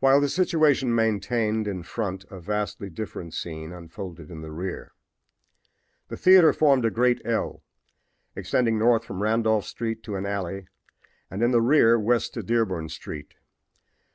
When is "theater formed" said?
6.16-6.86